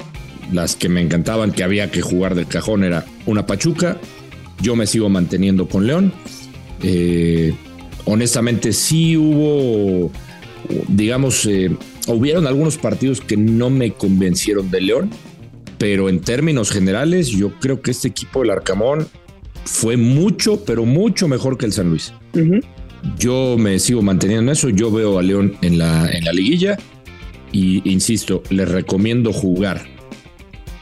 Las 0.53 0.77
que 0.77 0.89
me 0.89 1.01
encantaban 1.01 1.53
que 1.53 1.65
había 1.65 1.91
que 1.91 2.03
jugar 2.03 2.35
del 2.35 2.47
cajón 2.47 2.85
era 2.85 3.05
una 3.27 3.47
Pachuca. 3.47 3.99
Yo 4.61 4.77
me 4.77 4.87
sigo 4.87 5.09
manteniendo 5.09 5.69
con 5.69 5.87
León. 5.87 6.13
Eh, 6.83 7.55
honestamente, 8.05 8.73
sí 8.73 9.17
hubo, 9.17 10.11
digamos, 10.89 11.47
eh, 11.47 11.71
hubieron 12.07 12.47
algunos 12.47 12.79
partidos 12.79 13.21
que 13.21 13.37
no 13.37 13.71
me 13.71 13.93
convencieron 13.93 14.71
de 14.71 14.81
León 14.81 15.11
pero 15.79 16.09
en 16.09 16.21
términos 16.21 16.71
generales 16.71 17.29
yo 17.29 17.53
creo 17.61 17.81
que 17.81 17.91
este 17.91 18.09
equipo 18.09 18.41
del 18.41 18.51
Arcamón 18.51 19.07
fue 19.65 19.97
mucho, 19.97 20.65
pero 20.65 20.85
mucho 20.85 21.29
mejor 21.29 21.59
que 21.59 21.67
el 21.67 21.73
San 21.73 21.91
Luis. 21.91 22.13
Yo 23.19 23.57
me 23.59 23.79
sigo 23.79 24.03
manteniendo 24.03 24.45
en 24.45 24.49
eso, 24.51 24.69
yo 24.69 24.91
veo 24.91 25.19
a 25.19 25.23
León 25.23 25.57
en 25.63 25.79
la, 25.79 26.11
en 26.11 26.25
la 26.25 26.33
liguilla 26.33 26.79
y 27.53 27.89
insisto, 27.91 28.43
les 28.51 28.69
recomiendo 28.69 29.33
jugar. 29.33 29.87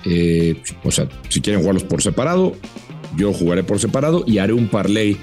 Eh, 0.05 0.57
o 0.83 0.91
sea, 0.91 1.09
si 1.29 1.41
quieren 1.41 1.61
jugarlos 1.61 1.85
por 1.85 2.03
separado, 2.03 2.55
yo 3.17 3.33
jugaré 3.33 3.63
por 3.63 3.79
separado 3.79 4.25
y 4.27 4.39
haré 4.39 4.53
un 4.53 4.69
parlay 4.69 5.17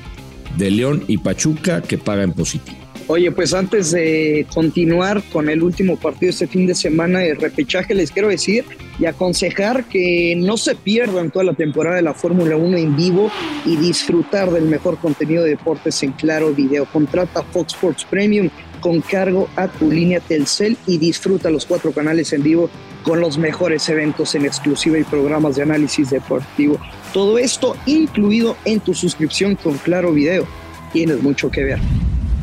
de 0.58 0.72
León 0.72 1.04
y 1.08 1.18
Pachuca 1.18 1.82
que 1.82 1.98
paga 1.98 2.24
en 2.24 2.34
positivo. 2.34 2.81
Oye, 3.14 3.30
pues 3.30 3.54
antes 3.54 3.92
de 3.92 4.48
continuar 4.54 5.22
con 5.34 5.50
el 5.50 5.64
último 5.64 5.98
partido 5.98 6.30
este 6.30 6.48
fin 6.48 6.66
de 6.66 6.74
semana 6.74 7.20
de 7.20 7.34
repechaje, 7.34 7.94
les 7.94 8.10
quiero 8.10 8.30
decir 8.30 8.64
y 9.00 9.06
aconsejar 9.06 9.84
que 9.84 10.34
no 10.38 10.56
se 10.56 10.76
pierdan 10.76 11.30
toda 11.30 11.44
la 11.44 11.54
temporada 11.54 11.98
de 11.98 12.04
la 12.04 12.14
Fórmula 12.14 12.56
1 12.56 12.78
en 12.78 12.96
vivo 12.96 13.30
y 13.66 13.76
disfrutar 13.76 14.50
del 14.50 14.64
mejor 14.64 14.98
contenido 14.98 15.44
de 15.44 15.50
deportes 15.50 16.02
en 16.04 16.14
claro 16.14 16.54
video. 16.54 16.86
Contrata 16.86 17.44
Fox 17.44 17.74
Sports 17.74 18.08
Premium 18.10 18.50
con 18.80 19.02
cargo 19.02 19.50
a 19.58 19.68
tu 19.68 19.92
línea 19.92 20.22
Telcel 20.22 20.78
y 20.88 20.98
disfruta 20.98 21.50
los 21.50 21.66
cuatro 21.66 21.92
canales 21.92 22.32
en 22.32 22.44
vivo 22.44 22.70
con 23.04 23.20
los 23.20 23.38
mejores 23.38 23.90
eventos 23.90 24.36
en 24.36 24.46
exclusiva 24.46 24.98
y 24.98 25.04
programas 25.04 25.58
de 25.58 25.64
análisis 25.64 26.12
deportivo. 26.12 26.80
Todo 27.14 27.38
esto 27.38 27.76
incluido 27.86 28.56
en 28.64 28.80
tu 28.80 28.94
suscripción 28.94 29.58
con 29.58 29.78
Claro 29.80 30.14
Video. 30.14 30.48
Tienes 30.94 31.22
mucho 31.22 31.52
que 31.52 31.66
ver. 31.66 32.01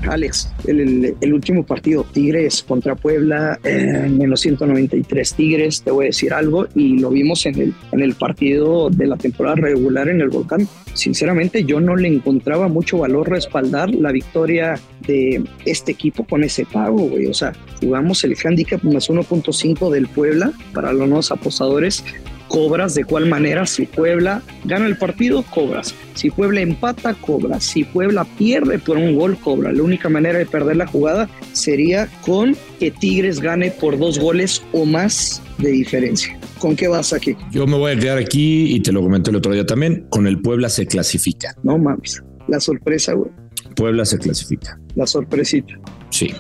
Alex, 0.09 0.51
el, 0.67 1.33
último 1.33 1.65
partido, 1.65 2.05
Tigres 2.13 2.63
contra 2.63 2.95
Puebla, 2.95 3.59
en 3.65 4.29
los 4.29 4.41
193 4.41 5.35
Tigres, 5.35 5.83
te 5.83 5.91
voy 5.91 6.07
a 6.07 6.09
decir 6.09 6.33
algo, 6.33 6.67
y 6.75 6.99
lo 6.99 7.11
vimos 7.11 7.47
en 7.47 7.61
el, 7.61 7.75
en 7.93 8.01
el 8.01 8.15
partido 8.15 8.91
de 8.91 9.07
la 9.07 9.17
temporada 9.17 9.57
regular 9.57 10.09
en 10.09 10.21
el 10.21 10.29
Volcán. 10.29 10.69
Sinceramente, 10.95 11.65
yo 11.65 11.81
no 11.81 11.97
le 11.97 12.09
encontraba 12.09 12.69
mucho 12.69 12.99
valor 12.99 13.31
respaldar 13.31 13.91
la 13.95 14.13
victoria 14.13 14.81
de 15.07 15.43
este 15.65 15.93
equipo 15.93 16.25
con 16.25 16.45
ese 16.45 16.65
pago, 16.65 16.99
güey. 16.99 17.27
O 17.27 17.35
sea, 17.35 17.53
jugamos 17.81 18.25
el 18.25 18.37
handicap 18.43 18.83
más 18.83 19.09
1.5 19.09 19.91
del 19.91 20.09
Puebla 20.09 20.53
para 20.73 20.93
los 20.93 21.07
nuevos 21.09 21.31
apostadores 21.31 22.05
cobras 22.49 22.95
de 22.95 23.05
cuál 23.05 23.27
manera. 23.27 23.67
Si 23.67 23.87
Puebla 23.87 24.43
gana 24.65 24.87
el 24.87 24.97
partido, 24.97 25.43
cobras. 25.43 25.95
Si 26.15 26.31
Puebla 26.31 26.61
empata, 26.61 27.15
cobras. 27.15 27.65
Si 27.65 27.85
Puebla 27.85 28.25
pierde 28.37 28.79
por 28.79 28.97
un 28.97 29.15
gol, 29.15 29.39
cobra. 29.39 29.73
La 29.73 29.83
única 29.83 30.09
manera 30.09 30.39
de 30.39 30.47
perder 30.47 30.77
la 30.77 30.87
jugada 30.87 31.29
sería 31.53 32.09
con 32.23 32.57
que 32.79 32.91
Tigres 32.91 33.41
gane 33.41 33.71
por 33.71 33.99
dos 33.99 34.19
goles 34.19 34.63
o 34.73 34.85
más 34.85 35.43
de 35.59 35.71
diferencia. 35.71 36.39
¿Con 36.59 36.75
qué 36.75 36.89
vas 36.89 37.13
aquí? 37.13 37.37
Yo 37.53 37.67
me 37.67 37.77
voy 37.77 37.93
a 37.93 37.97
quedar 37.99 38.19
aquí 38.19 38.75
y 38.75 38.81
te 38.81 38.93
lo 38.93 39.03
comenté 39.03 39.31
el 39.31 39.37
otro 39.37 39.53
día 39.53 39.67
también. 39.67 40.07
Con 40.11 40.27
el 40.27 40.41
Puebla 40.41 40.69
se 40.69 40.87
clasifica. 40.87 41.55
No 41.63 41.79
mames. 41.79 42.23
La 42.49 42.61
sorpresa, 42.61 43.13
güey. 43.13 43.31
Puebla 43.77 44.05
se 44.05 44.19
clasifica. 44.19 44.79
La 44.97 45.07
sorpresita. 45.07 45.75
Sí. 46.11 46.33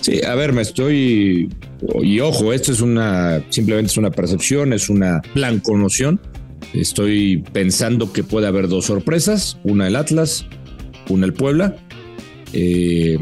Sí, 0.00 0.20
a 0.24 0.34
ver, 0.34 0.52
me 0.52 0.62
estoy. 0.62 1.48
Y 2.02 2.20
ojo, 2.20 2.52
esto 2.52 2.72
es 2.72 2.80
una. 2.80 3.42
Simplemente 3.50 3.90
es 3.90 3.96
una 3.96 4.10
percepción, 4.10 4.72
es 4.72 4.88
una 4.88 5.20
noción. 5.34 6.20
Estoy 6.72 7.44
pensando 7.52 8.12
que 8.12 8.24
puede 8.24 8.46
haber 8.46 8.68
dos 8.68 8.86
sorpresas: 8.86 9.58
una 9.64 9.86
el 9.86 9.96
Atlas, 9.96 10.46
una 11.08 11.26
el 11.26 11.32
Puebla. 11.32 11.76
Eh, 12.52 13.18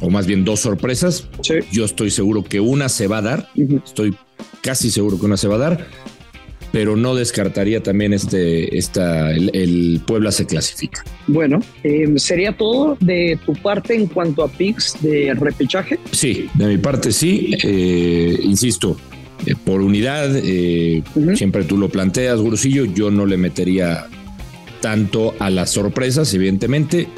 o 0.00 0.10
más 0.10 0.26
bien 0.26 0.44
dos 0.44 0.60
sorpresas. 0.60 1.28
Yo 1.72 1.84
estoy 1.84 2.10
seguro 2.10 2.44
que 2.44 2.60
una 2.60 2.88
se 2.88 3.06
va 3.06 3.18
a 3.18 3.22
dar. 3.22 3.48
Estoy 3.84 4.14
casi 4.62 4.90
seguro 4.90 5.18
que 5.18 5.26
una 5.26 5.36
se 5.36 5.48
va 5.48 5.54
a 5.54 5.58
dar, 5.58 5.86
pero 6.76 6.94
no 6.94 7.14
descartaría 7.14 7.82
también 7.82 8.12
este, 8.12 8.76
esta, 8.76 9.30
el, 9.30 10.02
Puebla 10.06 10.30
se 10.30 10.44
clasifica. 10.44 11.02
Bueno, 11.26 11.60
eh, 11.82 12.06
¿sería 12.16 12.54
todo 12.54 12.98
de 13.00 13.38
tu 13.46 13.54
parte 13.54 13.94
en 13.94 14.06
cuanto 14.08 14.44
a 14.44 14.48
picks 14.48 14.94
de 15.00 15.32
repechaje? 15.32 15.98
Sí, 16.12 16.50
de 16.52 16.66
mi 16.66 16.76
parte 16.76 17.12
sí, 17.12 17.56
eh, 17.62 18.38
insisto, 18.42 18.98
eh, 19.46 19.54
por 19.64 19.80
unidad, 19.80 20.38
siempre 21.34 21.64
tú 21.64 21.78
lo 21.78 21.88
planteas, 21.88 22.42
Gurusillo, 22.42 22.84
yo 22.84 23.10
no 23.10 23.24
le 23.24 23.38
metería 23.38 24.08
tanto 24.82 25.34
a 25.38 25.48
las 25.48 25.70
sorpresas, 25.70 26.34
evidentemente, 26.34 27.08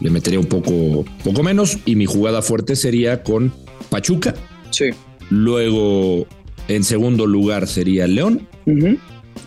le 0.00 0.08
metería 0.08 0.40
un 0.40 0.46
poco, 0.46 1.04
poco 1.22 1.42
menos 1.42 1.76
y 1.84 1.96
mi 1.96 2.06
jugada 2.06 2.40
fuerte 2.40 2.76
sería 2.76 3.22
con 3.22 3.52
Pachuca. 3.90 4.32
Sí. 4.70 4.86
Luego, 5.28 6.26
en 6.68 6.82
segundo 6.82 7.26
lugar 7.26 7.68
sería 7.68 8.06
León. 8.06 8.48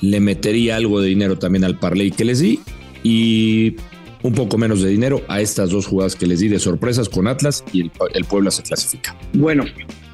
Le 0.02 0.20
metería 0.20 0.76
algo 0.76 1.02
de 1.02 1.10
dinero 1.10 1.38
también 1.38 1.64
al 1.64 1.80
parlay 1.80 2.12
que 2.12 2.26
les 2.26 2.40
di 2.40 2.60
y 3.04 3.76
un 4.24 4.34
poco 4.34 4.58
menos 4.58 4.82
de 4.82 4.90
dinero 4.90 5.22
a 5.28 5.42
estas 5.42 5.70
dos 5.70 5.86
jugadas 5.86 6.16
que 6.16 6.26
les 6.26 6.40
di 6.40 6.48
de 6.48 6.60
sorpresas 6.60 7.10
con 7.10 7.28
Atlas 7.28 7.64
y 7.72 7.82
el, 7.82 7.92
el 8.14 8.26
Puebla 8.26 8.52
se 8.52 8.64
clasifica. 8.64 9.16
Bueno, 9.34 9.66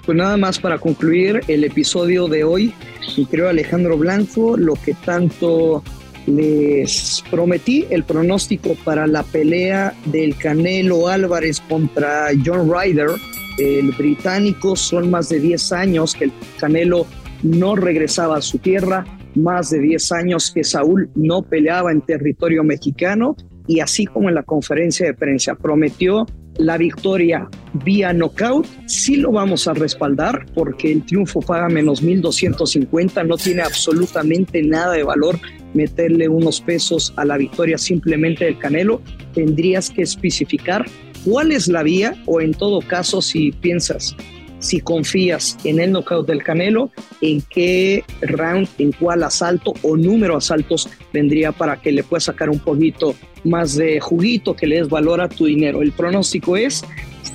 pues 0.06 0.18
nada 0.18 0.36
más 0.38 0.60
para 0.60 0.78
concluir 0.78 1.42
el 1.48 1.64
episodio 1.64 2.28
de 2.28 2.44
hoy, 2.44 2.74
y 3.16 3.26
creo 3.26 3.50
Alejandro 3.50 3.98
Blanco, 3.98 4.58
lo 4.58 4.74
que 4.74 4.94
tanto 5.06 5.84
les 6.28 7.24
prometí 7.30 7.86
el 7.90 8.04
pronóstico 8.04 8.76
para 8.84 9.08
la 9.08 9.24
pelea 9.24 9.94
del 10.06 10.36
Canelo 10.36 11.08
Álvarez 11.08 11.62
contra 11.62 12.28
John 12.46 12.72
Ryder, 12.72 13.10
el 13.58 13.92
británico. 13.92 14.76
Son 14.76 15.10
más 15.10 15.30
de 15.30 15.40
10 15.40 15.72
años 15.72 16.14
que 16.14 16.26
el 16.26 16.32
Canelo 16.60 17.06
no 17.44 17.76
regresaba 17.76 18.38
a 18.38 18.42
su 18.42 18.58
tierra, 18.60 19.06
más 19.36 19.70
de 19.70 19.80
10 19.80 20.12
años 20.12 20.52
que 20.54 20.64
Saúl 20.64 21.10
no 21.16 21.44
peleaba 21.44 21.92
en 21.92 22.02
territorio 22.02 22.64
mexicano 22.64 23.36
y 23.68 23.80
así 23.80 24.06
como 24.06 24.30
en 24.30 24.36
la 24.36 24.44
conferencia 24.44 25.06
de 25.06 25.14
prensa 25.14 25.56
prometió 25.56 26.26
la 26.58 26.78
victoria 26.78 27.50
vía 27.86 28.14
knockout, 28.14 28.68
sí 28.86 29.16
lo 29.16 29.32
vamos 29.32 29.68
a 29.68 29.74
respaldar 29.74 30.46
porque 30.54 30.92
el 30.92 31.06
triunfo 31.06 31.40
paga 31.40 31.70
menos 31.70 32.02
1250, 32.02 33.24
no 33.24 33.38
tiene 33.38 33.62
absolutamente 33.62 34.62
nada 34.62 34.94
de 34.94 35.04
valor 35.04 35.40
meterle 35.74 36.28
unos 36.28 36.60
pesos 36.60 37.14
a 37.16 37.24
la 37.24 37.38
victoria 37.38 37.78
simplemente 37.78 38.46
del 38.46 38.60
Canelo, 38.60 39.02
tendrías 39.34 39.90
que 39.90 40.02
especificar 40.02 40.86
cuál 41.24 41.52
es 41.52 41.68
la 41.68 41.84
vía 41.84 42.16
o 42.26 42.42
en 42.42 42.54
todo 42.54 42.82
caso 42.82 43.22
si 43.22 43.52
piensas, 43.54 44.16
si 44.62 44.80
confías 44.80 45.58
en 45.66 45.82
el 45.82 45.92
knockout 45.92 46.28
del 46.28 46.44
Canelo, 46.44 46.92
en 47.20 47.42
qué 47.42 48.06
round, 48.22 48.70
en 48.78 48.94
cuál 48.94 49.24
asalto 49.24 49.74
o 49.82 49.98
número 49.98 50.36
de 50.36 50.38
asaltos 50.38 50.88
vendría 51.12 51.52
para 51.52 51.82
que 51.82 51.92
le 51.92 52.04
puedas 52.04 52.24
sacar 52.24 52.50
un 52.50 52.60
poquito 52.60 53.16
más 53.44 53.76
de 53.76 54.00
juguito, 54.00 54.56
que 54.56 54.68
le 54.68 54.78
des 54.78 54.88
valor 54.88 55.20
a 55.20 55.28
tu 55.28 55.46
dinero. 55.46 55.82
El 55.82 55.92
pronóstico 55.92 56.56
es 56.56 56.86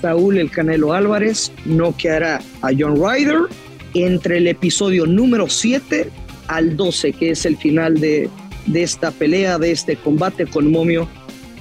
Saúl 0.01 0.39
el 0.39 0.51
Canelo 0.51 0.93
Álvarez 0.93 1.53
no 1.65 1.97
quedará 1.97 2.41
a 2.63 2.71
John 2.77 2.97
Ryder 2.97 3.43
entre 3.95 4.39
el 4.39 4.47
episodio 4.47 5.07
número 5.07 5.49
7 5.49 6.11
al 6.49 6.77
12, 6.77 7.13
que 7.13 7.31
es 7.31 7.45
el 7.45 7.57
final 7.57 7.99
de, 7.99 8.29
de 8.67 8.83
esta 8.83 9.11
pelea, 9.11 9.59
de 9.59 9.73
este 9.73 9.97
combate 9.97 10.47
con 10.47 10.71
Momio 10.71 11.09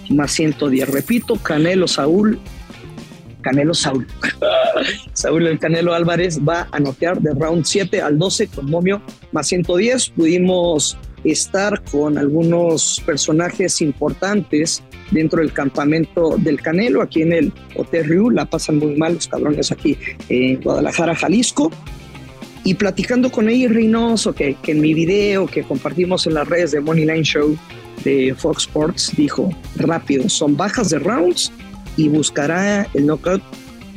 más 0.10 0.32
110. 0.34 0.90
Repito, 0.90 1.38
Canelo 1.38 1.88
Saúl, 1.88 2.40
Canelo 3.46 3.76
Saúl, 3.76 4.08
Saúl 5.14 5.46
el 5.46 5.60
Canelo 5.60 5.94
Álvarez 5.94 6.40
va 6.40 6.68
a 6.72 6.80
noquear 6.80 7.22
de 7.22 7.32
round 7.36 7.64
7 7.64 8.02
al 8.02 8.18
12 8.18 8.48
con 8.48 8.72
Momio 8.72 9.04
más 9.32 9.48
110. 9.50 10.10
Pudimos 10.10 10.98
estar 11.24 11.84
con 11.84 12.18
algunos 12.18 13.04
personajes 13.06 13.82
importantes 13.82 14.82
dentro 15.12 15.42
del 15.42 15.54
campamento 15.54 16.38
del 16.40 16.60
Canelo, 16.60 17.04
aquí 17.04 17.22
en 17.22 17.34
el 17.34 17.54
Hotel 17.76 18.06
Riu, 18.06 18.32
la 18.32 18.46
pasan 18.46 18.80
muy 18.80 18.96
mal 18.96 19.14
los 19.14 19.28
cabrones 19.28 19.72
aquí 19.72 19.96
en 20.30 20.60
Guadalajara, 20.62 21.14
Jalisco. 21.16 21.72
Y 22.64 22.74
platicando 22.74 23.32
con 23.32 23.48
ella 23.48 23.70
Reynoso, 23.70 24.34
que, 24.34 24.56
que 24.56 24.72
en 24.72 24.82
mi 24.82 24.96
video 24.96 25.46
que 25.46 25.62
compartimos 25.62 26.26
en 26.26 26.34
las 26.34 26.48
redes 26.48 26.72
de 26.72 26.82
Money 26.82 27.06
Line 27.06 27.24
Show 27.24 27.56
de 28.04 28.34
Fox 28.36 28.64
Sports, 28.64 29.14
dijo 29.16 29.52
rápido, 29.76 30.28
son 30.30 30.58
bajas 30.58 30.90
de 30.90 30.98
rounds 30.98 31.52
y 31.98 32.10
buscará 32.10 32.88
el 32.94 33.06
knockout 33.06 33.42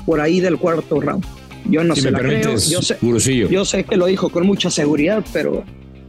por 0.06 0.20
ahí 0.20 0.40
del 0.40 0.58
cuarto 0.58 1.00
round. 1.00 1.24
Yo 1.68 1.84
no 1.84 1.94
sé 1.94 2.10
la 2.10 2.18
creo. 2.18 2.56
Yo 2.56 2.82
sé, 2.82 2.96
yo 3.50 3.64
sé 3.64 3.84
que 3.84 3.96
lo 3.96 4.06
dijo 4.06 4.30
con 4.30 4.46
mucha 4.46 4.70
seguridad, 4.70 5.24
pero 5.32 5.64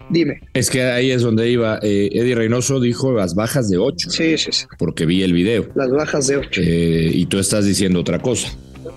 dime. 0.09 0.41
Es 0.53 0.69
que 0.69 0.83
ahí 0.83 1.11
es 1.11 1.21
donde 1.21 1.49
iba. 1.49 1.79
Eh, 1.81 2.09
Eddie 2.13 2.35
Reynoso 2.35 2.79
dijo 2.79 3.11
las 3.11 3.35
bajas 3.35 3.69
de 3.69 3.77
ocho. 3.77 4.09
Sí, 4.09 4.37
sí, 4.37 4.51
sí. 4.51 4.65
Porque 4.77 5.05
vi 5.05 5.23
el 5.23 5.33
video. 5.33 5.67
Las 5.75 5.91
bajas 5.91 6.27
de 6.27 6.37
ocho. 6.37 6.61
Eh, 6.63 7.11
y 7.13 7.25
tú 7.25 7.39
estás 7.39 7.65
diciendo 7.65 7.99
otra 7.99 8.19
cosa. 8.19 8.49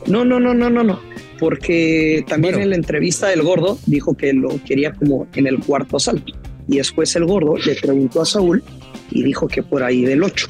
No, 0.06 0.24
no, 0.24 0.38
no, 0.38 0.54
no, 0.54 0.70
no, 0.70 0.84
no 0.84 1.00
porque 1.42 2.24
también 2.28 2.60
en 2.60 2.70
la 2.70 2.76
entrevista 2.76 3.26
del 3.26 3.42
gordo 3.42 3.76
dijo 3.86 4.14
que 4.14 4.32
lo 4.32 4.62
quería 4.64 4.92
como 4.92 5.26
en 5.34 5.48
el 5.48 5.58
cuarto 5.58 5.96
asalto. 5.96 6.32
Y 6.68 6.76
después 6.76 7.16
el 7.16 7.24
gordo 7.24 7.56
le 7.56 7.74
preguntó 7.74 8.22
a 8.22 8.24
Saúl 8.24 8.62
y 9.10 9.24
dijo 9.24 9.48
que 9.48 9.60
por 9.60 9.82
ahí 9.82 10.04
del 10.04 10.22
8. 10.22 10.46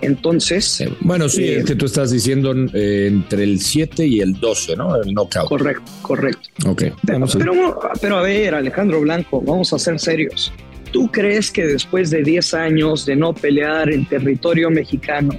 Entonces. 0.00 0.84
bueno, 1.00 1.28
sí, 1.28 1.44
eh, 1.44 1.58
es 1.58 1.64
que 1.64 1.74
tú 1.74 1.86
estás 1.86 2.10
diciendo 2.10 2.54
eh, 2.72 3.06
entre 3.08 3.44
el 3.44 3.60
7 3.60 4.06
y 4.06 4.20
el 4.20 4.34
12, 4.34 4.76
¿no? 4.76 4.94
El 4.96 5.12
knockout. 5.12 5.48
Correcto, 5.48 5.90
correcto. 6.02 6.48
Ok. 6.66 6.84
Pero, 7.04 7.26
pero, 7.26 7.80
pero, 8.00 8.18
a 8.18 8.22
ver, 8.22 8.54
Alejandro 8.54 9.00
Blanco, 9.00 9.40
vamos 9.40 9.72
a 9.72 9.78
ser 9.78 9.98
serios. 9.98 10.52
¿Tú 10.92 11.10
crees 11.10 11.50
que 11.50 11.66
después 11.66 12.10
de 12.10 12.22
10 12.22 12.54
años 12.54 13.04
de 13.04 13.16
no 13.16 13.34
pelear 13.34 13.92
en 13.92 14.06
territorio 14.06 14.70
mexicano, 14.70 15.30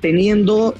teniendo 0.00 0.74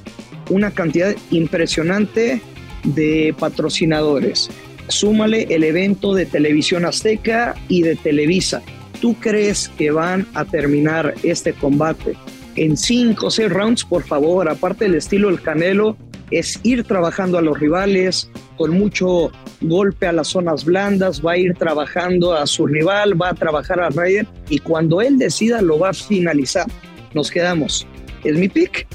una 0.51 0.71
cantidad 0.71 1.15
impresionante 1.31 2.41
de 2.85 3.35
patrocinadores. 3.39 4.51
Súmale 4.89 5.47
el 5.51 5.65
evento 5.65 6.15
de 6.15 6.27
Televisión 6.27 6.85
Azteca 6.85 7.55
y 7.69 7.83
de 7.83 7.97
Televisa. 7.97 8.63
¿Tú 9.01 9.15
crees 9.15 9.71
que 9.79 9.91
van 9.91 10.27
a 10.35 10.45
terminar 10.45 11.15
este 11.23 11.53
combate 11.53 12.15
en 12.57 12.77
cinco 12.77 13.27
o 13.27 13.31
seis 13.31 13.51
rounds? 13.51 13.85
Por 13.85 14.03
favor, 14.03 14.49
aparte 14.49 14.85
del 14.85 14.97
estilo 14.97 15.29
del 15.29 15.41
Canelo, 15.41 15.97
es 16.31 16.59
ir 16.63 16.85
trabajando 16.85 17.39
a 17.39 17.43
los 17.43 17.59
rivales 17.59 18.31
con 18.57 18.73
mucho 18.73 19.31
golpe 19.61 20.07
a 20.07 20.13
las 20.13 20.29
zonas 20.29 20.65
blandas, 20.65 21.25
va 21.25 21.33
a 21.33 21.39
ir 21.39 21.55
trabajando 21.55 22.35
a 22.35 22.47
su 22.47 22.67
rival, 22.67 23.21
va 23.21 23.31
a 23.31 23.35
trabajar 23.35 23.81
a 23.81 23.89
Ryder 23.91 24.27
y 24.49 24.59
cuando 24.59 25.01
él 25.01 25.19
decida 25.19 25.63
lo 25.63 25.79
va 25.79 25.91
a 25.91 25.95
finalizar. 25.95 26.67
Nos 27.15 27.31
quedamos. 27.31 27.87
Es 28.25 28.37
mi 28.37 28.49
pick 28.49 28.87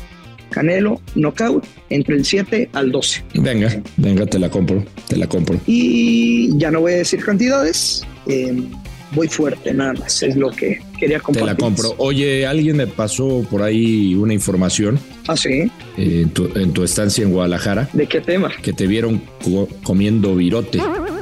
Canelo, 0.49 0.99
knockout, 1.15 1.65
entre 1.89 2.15
el 2.15 2.25
7 2.25 2.69
al 2.73 2.91
12. 2.91 3.23
Venga, 3.35 3.81
venga, 3.97 4.25
te 4.25 4.39
la 4.39 4.49
compro, 4.49 4.83
te 5.07 5.15
la 5.15 5.27
compro. 5.27 5.59
Y 5.67 6.57
ya 6.57 6.71
no 6.71 6.81
voy 6.81 6.93
a 6.93 6.97
decir 6.97 7.23
cantidades, 7.23 8.03
eh, 8.27 8.63
voy 9.11 9.27
fuerte 9.27 9.73
nada 9.73 9.93
más, 9.93 10.21
es 10.23 10.35
lo 10.35 10.49
que 10.51 10.79
quería 10.97 11.19
compartir. 11.19 11.55
Te 11.55 11.61
la 11.61 11.67
compro. 11.67 11.95
Oye, 11.97 12.45
alguien 12.45 12.77
me 12.77 12.87
pasó 12.87 13.45
por 13.49 13.61
ahí 13.61 14.15
una 14.15 14.33
información. 14.33 14.99
Ah, 15.27 15.37
sí. 15.37 15.71
Eh, 15.97 16.25
en, 16.55 16.73
tu, 16.73 16.83
estancia 16.83 17.23
en 17.23 17.31
Guadalajara. 17.31 17.89
¿De 17.93 18.07
qué 18.07 18.21
tema? 18.21 18.51
Que 18.61 18.73
te 18.73 18.87
vieron 18.87 19.21
comiendo 19.83 20.35
virote. 20.35 20.79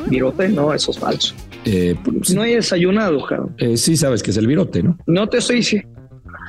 ¿Virote? 0.07 0.49
No, 0.49 0.73
eso 0.73 0.91
es 0.91 0.99
falso. 0.99 1.35
Eh, 1.65 1.95
pues, 2.03 2.33
no 2.33 2.43
he 2.45 2.55
desayunado, 2.55 3.23
cabrón. 3.25 3.55
sí 3.75 3.97
sabes 3.97 4.23
que 4.23 4.31
es 4.31 4.37
el 4.37 4.47
virote, 4.47 4.83
¿no? 4.83 4.97
No 5.05 5.27
te 5.27 5.39
estoy 5.39 5.63
sí. 5.63 5.81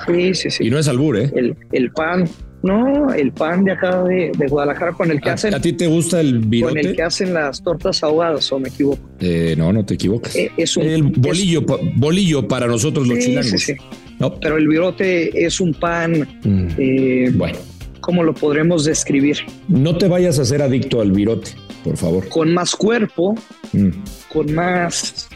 Sí, 0.07 0.35
sí, 0.35 0.51
sí. 0.51 0.67
Y 0.67 0.71
no 0.71 0.79
es 0.79 0.87
albur, 0.87 1.17
¿eh? 1.17 1.33
El, 1.35 1.57
el 1.73 1.91
pan, 1.91 2.29
no, 2.63 3.13
el 3.13 3.33
pan 3.33 3.65
de 3.65 3.73
acá 3.73 4.03
de, 4.03 4.33
Guadalajara 4.49 4.93
con 4.93 5.11
el 5.11 5.21
que 5.21 5.31
hacen. 5.31 5.55
¿A 5.55 5.61
ti 5.61 5.73
te 5.73 5.87
gusta 5.87 6.21
el 6.21 6.41
virote? 6.41 6.75
Con 6.75 6.87
el 6.87 6.97
que 6.97 7.03
hacen 7.03 7.33
las 7.33 7.63
tortas 7.63 8.03
ahogadas, 8.03 8.51
o 8.51 8.59
me 8.59 8.69
equivoco. 8.69 8.99
Eh, 9.21 9.55
no, 9.57 9.73
no 9.73 9.85
te 9.85 9.95
equivocas. 9.95 10.35
Eh, 10.35 10.51
es 10.57 10.77
un, 10.77 10.85
el 10.85 11.03
bolillo, 11.05 11.65
bolillo 11.97 12.49
para 12.49 12.67
nosotros 12.67 13.07
los 13.07 13.19
chilangos. 13.19 13.61
Sí, 13.61 13.75
No. 14.19 14.35
Pero 14.41 14.57
el 14.57 14.67
virote 14.67 15.47
es 15.47 15.61
un 15.61 15.73
pan. 15.73 16.29
Mm, 16.43 16.67
eh, 16.79 17.31
bueno. 17.35 17.59
¿Cómo 18.01 18.23
lo 18.23 18.35
podremos 18.35 18.85
describir? 18.85 19.37
No 19.69 19.97
te 19.99 20.09
vayas 20.09 20.39
a 20.39 20.45
ser 20.45 20.63
adicto 20.63 21.01
al 21.03 21.13
virote, 21.13 21.51
por 21.85 21.97
favor. 21.97 22.29
Con 22.29 22.55
más 22.55 22.75
cuerpo, 22.75 23.35
mm. 23.73 23.91
con 24.33 24.55
más 24.55 25.29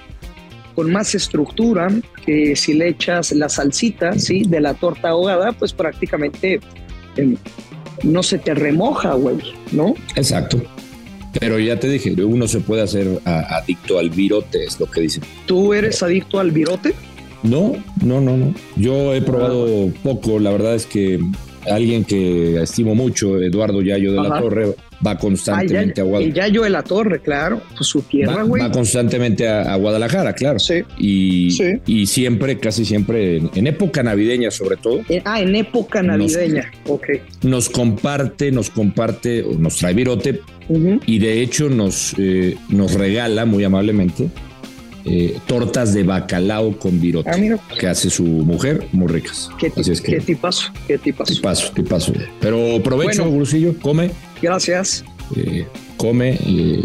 con 0.75 0.91
más 0.91 1.15
estructura, 1.15 1.89
que 2.25 2.57
si 2.57 2.73
le 2.73 2.89
echas 2.89 3.33
la 3.33 3.49
salsita, 3.49 4.19
¿sí? 4.19 4.45
De 4.49 4.61
la 4.61 4.73
torta 4.75 5.11
ahogada, 5.11 5.53
pues 5.53 5.75
prácticamente 5.75 6.61
no 8.03 8.23
se 8.23 8.39
te 8.39 8.55
remoja, 8.55 9.15
güey, 9.15 9.39
¿no? 9.73 9.95
Exacto. 10.17 10.61
Pero 11.41 11.59
ya 11.59 11.81
te 11.81 11.89
dije, 11.89 12.13
uno 12.25 12.47
se 12.47 12.61
puede 12.61 12.83
hacer 12.83 13.21
adicto 13.25 13.99
al 13.99 14.11
virote, 14.11 14.65
es 14.65 14.79
lo 14.79 14.87
que 14.87 15.01
dicen. 15.01 15.23
¿Tú 15.47 15.73
eres 15.73 16.03
adicto 16.03 16.39
al 16.39 16.51
virote? 16.51 16.95
No, 17.43 17.73
no, 18.05 18.21
no, 18.21 18.37
no. 18.37 18.55
Yo 18.77 19.15
he 19.15 19.23
probado 19.23 19.91
poco, 20.03 20.39
la 20.39 20.51
verdad 20.51 20.75
es 20.75 20.87
que 20.87 21.21
alguien 21.71 22.05
que 22.05 22.63
estimo 22.63 22.95
mucho, 22.95 23.41
Eduardo 23.41 23.83
Yayo 23.83 24.13
de 24.13 24.29
la 24.29 24.41
Torre, 24.41 24.75
va 25.05 25.19
constantemente 25.19 26.01
a 26.01 26.05
Guadalajara. 26.05 26.31
Y 26.31 26.33
ya 26.33 26.49
yo 26.49 26.63
de 26.63 26.71
la 26.71 26.83
Torre, 26.83 27.21
claro, 27.21 27.61
pues 27.77 27.89
su 27.89 28.03
tierra, 28.03 28.43
güey. 28.43 28.63
Va, 28.63 28.71
constantemente 28.71 29.49
a, 29.49 29.75
Guadalajara, 29.77 30.33
claro. 30.35 30.59
Sí. 30.59 30.83
Y, 30.99 31.81
y 31.87 32.07
siempre, 32.07 32.59
casi 32.59 32.85
siempre, 32.85 33.39
en, 33.55 33.67
época 33.67 34.03
navideña 34.03 34.51
sobre 34.51 34.77
todo. 34.77 35.01
Eh, 35.09 35.23
ah, 35.25 35.41
en 35.41 35.55
época 35.55 36.03
navideña, 36.03 36.71
ok. 36.87 37.07
Nos 37.43 37.69
comparte, 37.69 38.51
nos 38.51 38.71
comparte, 38.71 39.45
nos 39.59 39.77
trae 39.77 39.95
virote 39.95 40.41
y 41.07 41.19
de 41.19 41.43
hecho 41.43 41.69
nos, 41.69 42.15
eh, 42.19 42.57
nos 42.69 42.95
regala 42.95 43.45
muy 43.45 43.65
amablemente 43.65 44.29
eh, 45.05 45.39
tortas 45.47 45.95
de 45.95 46.05
bacalao 46.05 46.79
con 46.79 47.01
virote 47.01 47.31
ah, 47.31 47.59
que 47.79 47.87
hace 47.89 48.09
su 48.09 48.25
mujer, 48.25 48.87
muy 48.93 49.09
ricas. 49.09 49.51
Qué, 49.59 49.73
Así 49.77 49.93
es 49.93 50.01
que, 50.01 50.13
qué 50.13 50.21
tipazo, 50.21 50.73
qué 50.87 50.99
tipazo. 50.99 51.35
Tipazo, 51.35 51.73
tipazo. 51.73 52.13
Pero 52.41 52.81
provecho, 52.83 53.29
bueno, 53.29 53.75
come. 53.81 54.11
Gracias. 54.41 55.05
Eh, 55.37 55.67
come, 55.97 56.35
y 56.47 56.85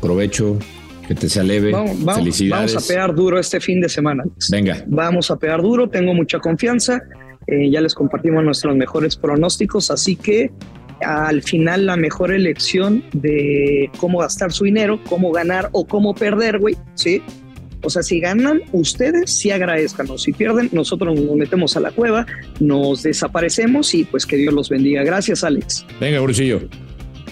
provecho, 0.00 0.58
que 1.08 1.14
te 1.14 1.28
sea 1.28 1.42
leve. 1.42 1.72
Felicidades. 2.14 2.74
Vamos 2.74 2.84
a 2.84 2.88
pegar 2.88 3.14
duro 3.14 3.38
este 3.38 3.60
fin 3.60 3.80
de 3.80 3.88
semana. 3.88 4.24
Venga. 4.50 4.84
Vamos 4.86 5.30
a 5.30 5.36
pegar 5.36 5.62
duro, 5.62 5.88
tengo 5.88 6.14
mucha 6.14 6.38
confianza. 6.38 7.02
Eh, 7.46 7.70
ya 7.70 7.80
les 7.80 7.94
compartimos 7.94 8.44
nuestros 8.44 8.76
mejores 8.76 9.16
pronósticos, 9.16 9.90
así 9.90 10.16
que 10.16 10.50
al 11.00 11.42
final 11.42 11.86
la 11.86 11.96
mejor 11.96 12.32
elección 12.32 13.04
de 13.12 13.90
cómo 13.98 14.18
gastar 14.18 14.52
su 14.52 14.64
dinero, 14.64 15.00
cómo 15.08 15.30
ganar 15.30 15.68
o 15.72 15.86
cómo 15.86 16.14
perder, 16.14 16.58
güey, 16.58 16.76
¿sí? 16.94 17.22
O 17.82 17.90
sea, 17.90 18.02
si 18.02 18.20
ganan 18.20 18.62
ustedes, 18.72 19.30
sí 19.30 19.50
agradezcanos. 19.50 20.22
Si 20.22 20.32
pierden, 20.32 20.68
nosotros 20.72 21.18
nos 21.18 21.36
metemos 21.36 21.76
a 21.76 21.80
la 21.80 21.90
cueva, 21.90 22.26
nos 22.60 23.02
desaparecemos 23.02 23.94
y 23.94 24.04
pues 24.04 24.26
que 24.26 24.36
Dios 24.36 24.52
los 24.52 24.68
bendiga. 24.68 25.04
Gracias, 25.04 25.44
Alex. 25.44 25.86
Venga, 26.00 26.20
Brucillo. 26.20 26.60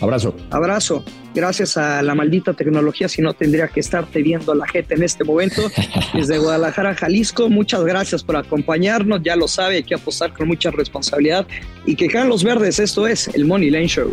Abrazo. 0.00 0.34
Abrazo. 0.50 1.04
Gracias 1.34 1.76
a 1.76 2.02
la 2.02 2.14
maldita 2.14 2.52
tecnología, 2.52 3.08
si 3.08 3.20
no 3.20 3.32
tendría 3.34 3.66
que 3.66 3.80
estarte 3.80 4.22
viendo 4.22 4.54
la 4.54 4.68
gente 4.68 4.94
en 4.94 5.02
este 5.02 5.24
momento. 5.24 5.62
Desde 6.14 6.38
Guadalajara, 6.38 6.94
Jalisco, 6.94 7.48
muchas 7.48 7.84
gracias 7.84 8.22
por 8.22 8.36
acompañarnos. 8.36 9.20
Ya 9.24 9.34
lo 9.34 9.48
sabe, 9.48 9.76
hay 9.76 9.84
que 9.84 9.94
apostar 9.94 10.32
con 10.32 10.46
mucha 10.46 10.70
responsabilidad 10.70 11.46
y 11.86 11.96
que 11.96 12.06
caen 12.06 12.28
los 12.28 12.44
verdes. 12.44 12.78
Esto 12.78 13.08
es 13.08 13.28
el 13.28 13.46
Money 13.46 13.70
Lane 13.70 13.88
Show. 13.88 14.12